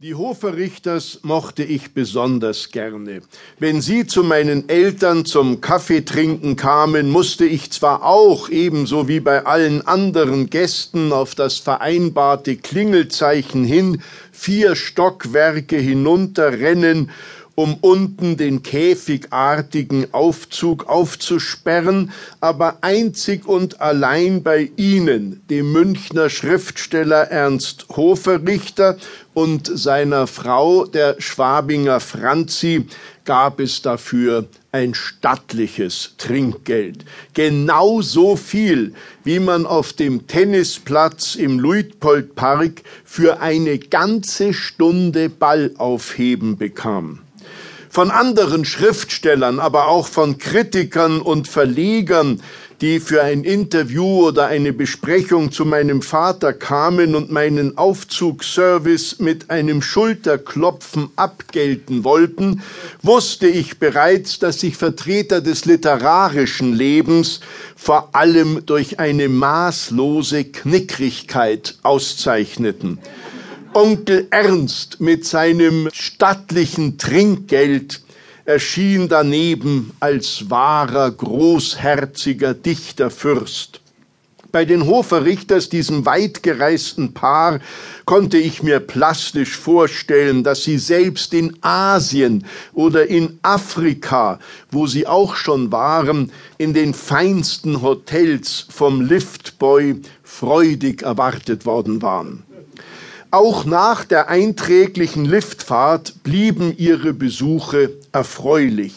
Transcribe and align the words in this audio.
Die 0.00 0.14
Hoferrichters 0.14 1.18
mochte 1.24 1.64
ich 1.64 1.92
besonders 1.92 2.70
gerne. 2.70 3.20
Wenn 3.58 3.80
sie 3.80 4.06
zu 4.06 4.22
meinen 4.22 4.68
Eltern 4.68 5.24
zum 5.24 5.60
Kaffeetrinken 5.60 6.54
kamen, 6.54 7.10
musste 7.10 7.44
ich 7.44 7.72
zwar 7.72 8.04
auch 8.04 8.48
ebenso 8.48 9.08
wie 9.08 9.18
bei 9.18 9.44
allen 9.44 9.84
anderen 9.84 10.50
Gästen 10.50 11.12
auf 11.12 11.34
das 11.34 11.58
vereinbarte 11.58 12.54
Klingelzeichen 12.54 13.64
hin 13.64 14.00
vier 14.30 14.76
Stockwerke 14.76 15.78
hinunterrennen 15.78 17.10
um 17.58 17.74
unten 17.80 18.36
den 18.36 18.62
käfigartigen 18.62 20.14
Aufzug 20.14 20.88
aufzusperren, 20.88 22.12
aber 22.38 22.78
einzig 22.82 23.48
und 23.48 23.80
allein 23.80 24.44
bei 24.44 24.70
Ihnen, 24.76 25.42
dem 25.50 25.72
Münchner 25.72 26.30
Schriftsteller 26.30 27.32
Ernst 27.32 27.86
Hoferichter 27.96 28.96
und 29.34 29.68
seiner 29.76 30.28
Frau, 30.28 30.84
der 30.84 31.16
Schwabinger 31.20 31.98
Franzi, 31.98 32.86
gab 33.24 33.58
es 33.58 33.82
dafür 33.82 34.46
ein 34.70 34.94
stattliches 34.94 36.14
Trinkgeld. 36.16 37.04
Genau 37.34 38.02
so 38.02 38.36
viel, 38.36 38.94
wie 39.24 39.40
man 39.40 39.66
auf 39.66 39.92
dem 39.92 40.28
Tennisplatz 40.28 41.34
im 41.34 41.58
Luitpoldpark 41.58 42.82
für 43.04 43.40
eine 43.40 43.80
ganze 43.80 44.54
Stunde 44.54 45.28
Ball 45.28 45.72
aufheben 45.76 46.56
bekam 46.56 47.18
von 47.90 48.10
anderen 48.10 48.64
Schriftstellern, 48.64 49.60
aber 49.60 49.88
auch 49.88 50.06
von 50.06 50.38
Kritikern 50.38 51.20
und 51.20 51.48
Verlegern, 51.48 52.42
die 52.80 53.00
für 53.00 53.22
ein 53.22 53.42
Interview 53.42 54.26
oder 54.28 54.46
eine 54.46 54.72
Besprechung 54.72 55.50
zu 55.50 55.64
meinem 55.64 56.00
Vater 56.00 56.52
kamen 56.52 57.16
und 57.16 57.30
meinen 57.30 57.76
Aufzugsservice 57.76 59.18
mit 59.18 59.50
einem 59.50 59.82
Schulterklopfen 59.82 61.10
abgelten 61.16 62.04
wollten, 62.04 62.62
wusste 63.02 63.48
ich 63.48 63.78
bereits, 63.78 64.38
dass 64.38 64.60
sich 64.60 64.76
Vertreter 64.76 65.40
des 65.40 65.64
literarischen 65.64 66.72
Lebens 66.72 67.40
vor 67.74 68.10
allem 68.14 68.64
durch 68.64 69.00
eine 69.00 69.28
maßlose 69.28 70.44
Knickrigkeit 70.44 71.76
auszeichneten. 71.82 72.98
Onkel 73.74 74.26
Ernst 74.30 75.00
mit 75.00 75.26
seinem 75.26 75.88
stattlichen 75.92 76.96
Trinkgeld 76.98 78.00
erschien 78.44 79.08
daneben 79.08 79.92
als 80.00 80.48
wahrer, 80.48 81.10
großherziger 81.10 82.54
Dichterfürst. 82.54 83.80
Bei 84.50 84.64
den 84.64 84.86
Hoferrichters, 84.86 85.68
diesem 85.68 86.06
weitgereisten 86.06 87.12
Paar, 87.12 87.60
konnte 88.06 88.38
ich 88.38 88.62
mir 88.62 88.80
plastisch 88.80 89.54
vorstellen, 89.54 90.42
dass 90.42 90.64
sie 90.64 90.78
selbst 90.78 91.34
in 91.34 91.58
Asien 91.60 92.46
oder 92.72 93.06
in 93.06 93.38
Afrika, 93.42 94.38
wo 94.70 94.86
sie 94.86 95.06
auch 95.06 95.36
schon 95.36 95.70
waren, 95.70 96.32
in 96.56 96.72
den 96.72 96.94
feinsten 96.94 97.82
Hotels 97.82 98.64
vom 98.70 99.02
Liftboy 99.02 100.00
freudig 100.22 101.02
erwartet 101.02 101.66
worden 101.66 102.00
waren. 102.00 102.47
Auch 103.30 103.66
nach 103.66 104.06
der 104.06 104.28
einträglichen 104.28 105.26
Liftfahrt 105.26 106.22
blieben 106.22 106.74
ihre 106.78 107.12
Besuche 107.12 107.90
erfreulich. 108.10 108.94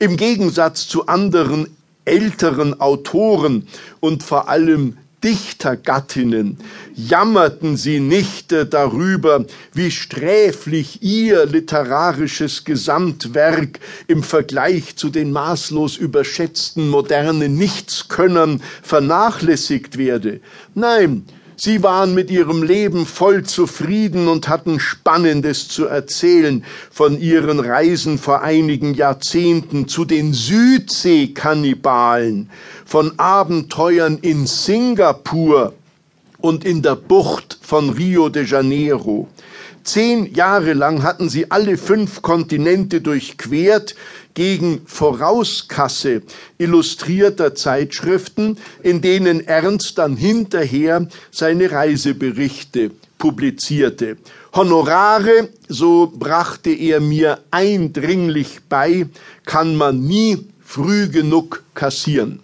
Im 0.00 0.16
Gegensatz 0.16 0.88
zu 0.88 1.06
anderen 1.06 1.68
älteren 2.04 2.80
Autoren 2.80 3.68
und 4.00 4.24
vor 4.24 4.48
allem 4.48 4.96
Dichtergattinnen 5.22 6.58
jammerten 6.94 7.76
sie 7.76 8.00
nicht 8.00 8.52
darüber, 8.52 9.44
wie 9.74 9.92
sträflich 9.92 11.02
ihr 11.02 11.46
literarisches 11.46 12.64
Gesamtwerk 12.64 13.78
im 14.08 14.24
Vergleich 14.24 14.96
zu 14.96 15.08
den 15.08 15.30
maßlos 15.30 15.96
überschätzten 15.96 16.88
modernen 16.88 17.54
Nichtskönnern 17.56 18.60
vernachlässigt 18.82 19.98
werde. 19.98 20.40
Nein, 20.74 21.26
Sie 21.60 21.82
waren 21.82 22.14
mit 22.14 22.30
ihrem 22.30 22.62
Leben 22.62 23.04
voll 23.04 23.42
zufrieden 23.42 24.28
und 24.28 24.48
hatten 24.48 24.78
Spannendes 24.78 25.66
zu 25.66 25.86
erzählen 25.86 26.64
von 26.88 27.20
ihren 27.20 27.58
Reisen 27.58 28.16
vor 28.16 28.42
einigen 28.42 28.94
Jahrzehnten 28.94 29.88
zu 29.88 30.04
den 30.04 30.32
Südseekannibalen, 30.32 32.48
von 32.86 33.18
Abenteuern 33.18 34.18
in 34.22 34.46
Singapur 34.46 35.72
und 36.40 36.64
in 36.64 36.80
der 36.80 36.94
Bucht 36.94 37.58
von 37.60 37.90
Rio 37.90 38.28
de 38.28 38.46
Janeiro. 38.46 39.26
Zehn 39.88 40.34
Jahre 40.34 40.74
lang 40.74 41.02
hatten 41.02 41.30
sie 41.30 41.50
alle 41.50 41.78
fünf 41.78 42.20
Kontinente 42.20 43.00
durchquert, 43.00 43.94
gegen 44.34 44.82
Vorauskasse 44.84 46.20
illustrierter 46.58 47.54
Zeitschriften, 47.54 48.58
in 48.82 49.00
denen 49.00 49.40
Ernst 49.46 49.96
dann 49.96 50.14
hinterher 50.14 51.08
seine 51.30 51.72
Reiseberichte 51.72 52.90
publizierte. 53.16 54.18
Honorare, 54.52 55.48
so 55.68 56.12
brachte 56.14 56.68
er 56.68 57.00
mir 57.00 57.38
eindringlich 57.50 58.58
bei, 58.68 59.06
kann 59.46 59.74
man 59.74 60.04
nie 60.04 60.48
früh 60.62 61.08
genug 61.08 61.62
kassieren. 61.72 62.40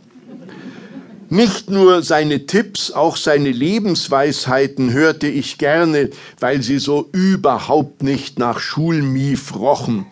Nicht 1.35 1.69
nur 1.69 2.05
seine 2.05 2.47
Tipps, 2.47 2.93
auch 2.93 3.17
seine 3.17 3.51
Lebensweisheiten 3.51 4.93
hörte 4.93 5.27
ich 5.27 5.59
gerne, 5.59 6.11
weil 6.39 6.63
sie 6.63 6.79
so 6.79 7.09
überhaupt 7.11 8.05
nicht 8.05 8.39
nach 8.39 8.61
Schulmief 8.61 9.57
rochen. 9.57 10.07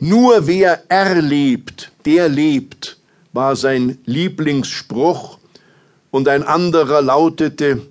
Nur 0.00 0.48
wer 0.48 0.90
erlebt, 0.90 1.92
der 2.06 2.28
lebt, 2.28 2.98
war 3.32 3.54
sein 3.54 3.98
Lieblingsspruch, 4.04 5.38
und 6.10 6.26
ein 6.26 6.42
anderer 6.42 7.02
lautete, 7.02 7.82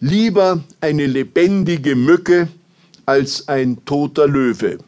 lieber 0.00 0.64
eine 0.80 1.06
lebendige 1.06 1.94
Mücke 1.94 2.48
als 3.06 3.46
ein 3.46 3.84
toter 3.84 4.26
Löwe. 4.26 4.78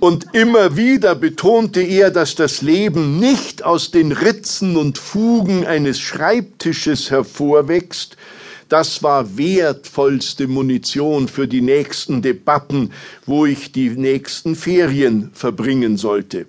Und 0.00 0.28
immer 0.32 0.76
wieder 0.76 1.14
betonte 1.14 1.82
er, 1.82 2.10
dass 2.10 2.34
das 2.34 2.62
Leben 2.62 3.20
nicht 3.20 3.62
aus 3.62 3.90
den 3.90 4.12
Ritzen 4.12 4.76
und 4.76 4.96
Fugen 4.96 5.66
eines 5.66 6.00
Schreibtisches 6.00 7.10
hervorwächst, 7.10 8.16
das 8.70 9.02
war 9.02 9.36
wertvollste 9.36 10.46
Munition 10.46 11.28
für 11.28 11.48
die 11.48 11.60
nächsten 11.60 12.22
Debatten, 12.22 12.92
wo 13.26 13.44
ich 13.44 13.72
die 13.72 13.90
nächsten 13.90 14.54
Ferien 14.54 15.32
verbringen 15.34 15.96
sollte. 15.96 16.46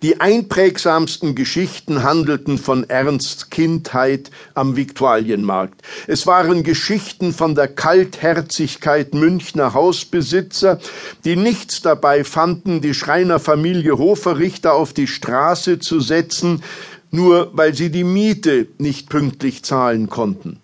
Die 0.00 0.20
einprägsamsten 0.20 1.34
Geschichten 1.34 2.04
handelten 2.04 2.56
von 2.56 2.88
Ernsts 2.88 3.50
Kindheit 3.50 4.30
am 4.54 4.76
Viktualienmarkt. 4.76 5.82
Es 6.06 6.24
waren 6.24 6.62
Geschichten 6.62 7.32
von 7.32 7.56
der 7.56 7.66
Kaltherzigkeit 7.66 9.12
Münchner 9.12 9.74
Hausbesitzer, 9.74 10.78
die 11.24 11.34
nichts 11.34 11.82
dabei 11.82 12.22
fanden, 12.22 12.80
die 12.80 12.94
Schreinerfamilie 12.94 13.98
Hoferichter 13.98 14.74
auf 14.74 14.92
die 14.92 15.08
Straße 15.08 15.80
zu 15.80 15.98
setzen, 15.98 16.62
nur 17.10 17.50
weil 17.54 17.74
sie 17.74 17.90
die 17.90 18.04
Miete 18.04 18.68
nicht 18.78 19.08
pünktlich 19.08 19.64
zahlen 19.64 20.08
konnten. 20.08 20.60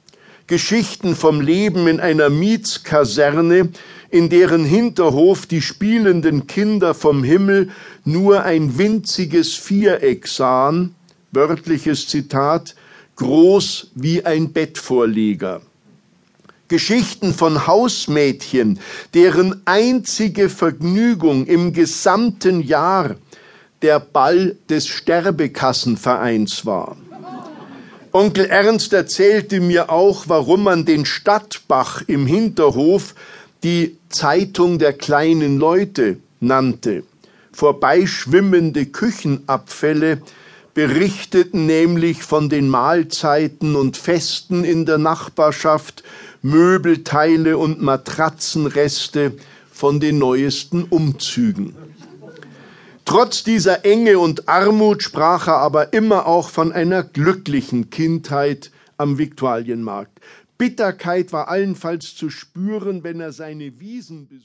Geschichten 0.46 1.16
vom 1.16 1.40
Leben 1.40 1.86
in 1.88 2.00
einer 2.00 2.28
Mietskaserne, 2.28 3.70
in 4.10 4.28
deren 4.28 4.64
Hinterhof 4.64 5.46
die 5.46 5.62
spielenden 5.62 6.46
Kinder 6.46 6.92
vom 6.92 7.24
Himmel 7.24 7.70
nur 8.04 8.42
ein 8.42 8.76
winziges 8.76 9.54
Viereck 9.54 10.26
sahen, 10.28 10.94
wörtliches 11.32 12.08
Zitat, 12.08 12.74
groß 13.16 13.90
wie 13.94 14.24
ein 14.24 14.52
Bettvorleger. 14.52 15.62
Geschichten 16.68 17.32
von 17.32 17.66
Hausmädchen, 17.66 18.78
deren 19.14 19.62
einzige 19.64 20.48
Vergnügung 20.48 21.46
im 21.46 21.72
gesamten 21.72 22.60
Jahr 22.60 23.16
der 23.82 24.00
Ball 24.00 24.56
des 24.68 24.88
Sterbekassenvereins 24.88 26.66
war. 26.66 26.96
Onkel 28.16 28.44
Ernst 28.44 28.92
erzählte 28.92 29.58
mir 29.58 29.90
auch, 29.90 30.28
warum 30.28 30.62
man 30.62 30.84
den 30.84 31.04
Stadtbach 31.04 32.00
im 32.06 32.28
Hinterhof 32.28 33.16
die 33.64 33.96
Zeitung 34.08 34.78
der 34.78 34.92
kleinen 34.92 35.58
Leute 35.58 36.18
nannte. 36.38 37.02
Vorbeischwimmende 37.50 38.86
Küchenabfälle 38.86 40.22
berichteten 40.74 41.66
nämlich 41.66 42.22
von 42.22 42.48
den 42.48 42.68
Mahlzeiten 42.68 43.74
und 43.74 43.96
Festen 43.96 44.62
in 44.62 44.86
der 44.86 44.98
Nachbarschaft, 44.98 46.04
Möbelteile 46.40 47.58
und 47.58 47.82
Matratzenreste 47.82 49.32
von 49.72 49.98
den 49.98 50.18
neuesten 50.18 50.84
Umzügen. 50.84 51.74
Trotz 53.04 53.44
dieser 53.44 53.84
Enge 53.84 54.18
und 54.18 54.48
Armut 54.48 55.02
sprach 55.02 55.46
er 55.46 55.58
aber 55.58 55.92
immer 55.92 56.26
auch 56.26 56.48
von 56.48 56.72
einer 56.72 57.02
glücklichen 57.02 57.90
Kindheit 57.90 58.70
am 58.96 59.18
Viktualienmarkt. 59.18 60.20
Bitterkeit 60.56 61.32
war 61.32 61.48
allenfalls 61.48 62.14
zu 62.14 62.30
spüren, 62.30 63.04
wenn 63.04 63.20
er 63.20 63.32
seine 63.32 63.78
Wiesen 63.78 64.26
besuchte. 64.28 64.42